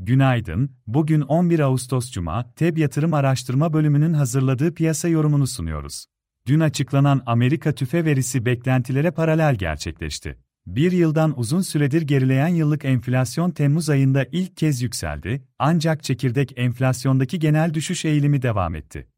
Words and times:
Günaydın, 0.00 0.70
bugün 0.86 1.20
11 1.20 1.60
Ağustos 1.60 2.10
Cuma, 2.10 2.52
TEB 2.54 2.76
Yatırım 2.76 3.14
Araştırma 3.14 3.72
Bölümünün 3.72 4.12
hazırladığı 4.12 4.74
piyasa 4.74 5.08
yorumunu 5.08 5.46
sunuyoruz. 5.46 6.06
Dün 6.46 6.60
açıklanan 6.60 7.22
Amerika 7.26 7.72
tüfe 7.72 8.04
verisi 8.04 8.44
beklentilere 8.44 9.10
paralel 9.10 9.54
gerçekleşti. 9.54 10.38
Bir 10.66 10.92
yıldan 10.92 11.38
uzun 11.38 11.60
süredir 11.60 12.02
gerileyen 12.02 12.48
yıllık 12.48 12.84
enflasyon 12.84 13.50
Temmuz 13.50 13.90
ayında 13.90 14.26
ilk 14.32 14.56
kez 14.56 14.82
yükseldi, 14.82 15.44
ancak 15.58 16.02
çekirdek 16.02 16.52
enflasyondaki 16.56 17.38
genel 17.38 17.74
düşüş 17.74 18.04
eğilimi 18.04 18.42
devam 18.42 18.74
etti. 18.74 19.08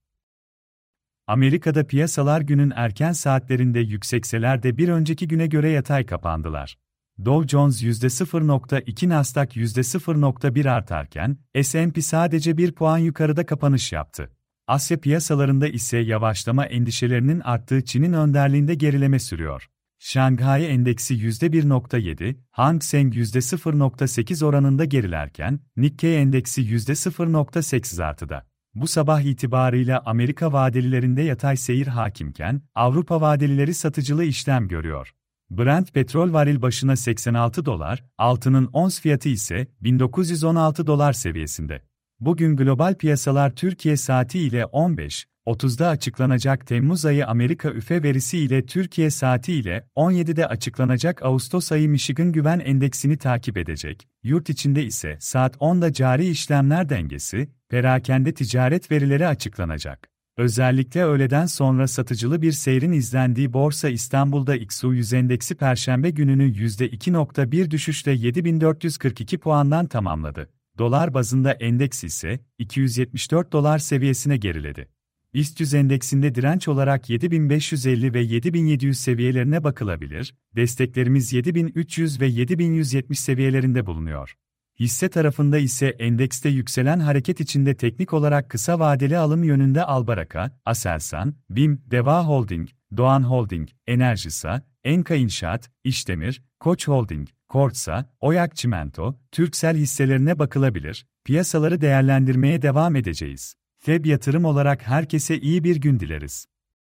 Amerika'da 1.26 1.86
piyasalar 1.86 2.40
günün 2.40 2.72
erken 2.76 3.12
saatlerinde 3.12 3.80
yüksekseler 3.80 4.62
de 4.62 4.76
bir 4.76 4.88
önceki 4.88 5.28
güne 5.28 5.46
göre 5.46 5.70
yatay 5.70 6.06
kapandılar. 6.06 6.76
Dow 7.24 7.48
Jones 7.48 7.82
%0.2 7.82 9.08
Nasdaq 9.08 9.46
%0.1 9.56 10.70
artarken, 10.70 11.36
S&P 11.62 12.02
sadece 12.02 12.56
1 12.56 12.72
puan 12.72 12.98
yukarıda 12.98 13.46
kapanış 13.46 13.92
yaptı. 13.92 14.30
Asya 14.66 15.00
piyasalarında 15.00 15.68
ise 15.68 15.98
yavaşlama 15.98 16.66
endişelerinin 16.66 17.40
arttığı 17.40 17.84
Çin'in 17.84 18.12
önderliğinde 18.12 18.74
gerileme 18.74 19.18
sürüyor. 19.18 19.66
Şanghay 19.98 20.74
Endeksi 20.74 21.14
%1.7, 21.14 22.36
Hang 22.50 22.82
Seng 22.82 23.14
%0.8 23.14 24.44
oranında 24.44 24.84
gerilerken, 24.84 25.60
Nikkei 25.76 26.16
Endeksi 26.16 26.62
%0.8 26.62 28.04
artıda. 28.04 28.46
Bu 28.74 28.86
sabah 28.86 29.20
itibarıyla 29.20 30.02
Amerika 30.06 30.52
vadelilerinde 30.52 31.22
yatay 31.22 31.56
seyir 31.56 31.86
hakimken, 31.86 32.62
Avrupa 32.74 33.20
vadelileri 33.20 33.74
satıcılı 33.74 34.24
işlem 34.24 34.68
görüyor. 34.68 35.14
Brent 35.50 35.94
petrol 35.94 36.32
varil 36.32 36.62
başına 36.62 36.96
86 36.96 37.64
dolar, 37.64 38.04
altının 38.18 38.70
ons 38.72 39.00
fiyatı 39.00 39.28
ise 39.28 39.66
1916 39.80 40.86
dolar 40.86 41.12
seviyesinde. 41.12 41.82
Bugün 42.20 42.56
global 42.56 42.94
piyasalar 42.94 43.50
Türkiye 43.50 43.96
saati 43.96 44.38
ile 44.38 44.66
15, 44.66 45.26
30'da 45.46 45.88
açıklanacak 45.88 46.66
Temmuz 46.66 47.04
ayı 47.04 47.26
Amerika 47.26 47.70
üfe 47.70 48.02
verisi 48.02 48.38
ile 48.38 48.66
Türkiye 48.66 49.10
saati 49.10 49.52
ile 49.52 49.86
17'de 49.96 50.46
açıklanacak 50.46 51.22
Ağustos 51.22 51.72
ayı 51.72 51.88
Michigan 51.88 52.32
Güven 52.32 52.58
Endeksini 52.60 53.16
takip 53.16 53.56
edecek. 53.56 54.08
Yurt 54.22 54.50
içinde 54.50 54.84
ise 54.84 55.16
saat 55.20 55.56
10'da 55.56 55.92
cari 55.92 56.28
işlemler 56.28 56.88
dengesi, 56.88 57.48
perakende 57.68 58.34
ticaret 58.34 58.90
verileri 58.90 59.26
açıklanacak. 59.26 60.09
Özellikle 60.40 61.04
öğleden 61.04 61.46
sonra 61.46 61.88
satıcılı 61.88 62.42
bir 62.42 62.52
seyrin 62.52 62.92
izlendiği 62.92 63.52
Borsa 63.52 63.88
İstanbul'da 63.88 64.56
XU100 64.56 65.16
endeksi 65.16 65.54
perşembe 65.54 66.10
gününü 66.10 66.52
%2.1 66.52 67.70
düşüşle 67.70 68.12
7442 68.12 69.38
puandan 69.38 69.86
tamamladı. 69.86 70.50
Dolar 70.78 71.14
bazında 71.14 71.52
endeks 71.52 72.04
ise 72.04 72.40
274 72.58 73.52
dolar 73.52 73.78
seviyesine 73.78 74.36
geriledi. 74.36 74.88
BIST 75.34 75.60
100 75.60 75.74
endeksinde 75.74 76.34
direnç 76.34 76.68
olarak 76.68 77.10
7550 77.10 78.14
ve 78.14 78.20
7700 78.20 79.00
seviyelerine 79.00 79.64
bakılabilir, 79.64 80.34
desteklerimiz 80.56 81.32
7300 81.32 82.20
ve 82.20 82.26
7170 82.26 83.20
seviyelerinde 83.20 83.86
bulunuyor. 83.86 84.36
Hisse 84.80 85.08
tarafında 85.08 85.58
ise 85.58 85.86
endekste 85.86 86.48
yükselen 86.48 87.00
hareket 87.00 87.40
içinde 87.40 87.74
teknik 87.74 88.12
olarak 88.12 88.50
kısa 88.50 88.78
vadeli 88.78 89.18
alım 89.18 89.44
yönünde 89.44 89.84
Albaraka, 89.84 90.58
Aselsan, 90.64 91.34
BİM, 91.50 91.82
Deva 91.90 92.26
Holding, 92.26 92.68
Doğan 92.96 93.22
Holding, 93.22 93.68
Enerjisa, 93.86 94.62
Enka 94.84 95.14
İnşaat, 95.14 95.70
İşdemir, 95.84 96.42
Koç 96.60 96.88
Holding, 96.88 97.28
Kortsa, 97.48 98.10
Oyak 98.20 98.56
Çimento, 98.56 99.18
Türksel 99.32 99.76
hisselerine 99.76 100.38
bakılabilir, 100.38 101.06
piyasaları 101.24 101.80
değerlendirmeye 101.80 102.62
devam 102.62 102.96
edeceğiz. 102.96 103.54
FEB 103.78 104.06
yatırım 104.06 104.44
olarak 104.44 104.82
herkese 104.82 105.40
iyi 105.40 105.64
bir 105.64 105.76
gün 105.76 106.00
dileriz. 106.00 106.46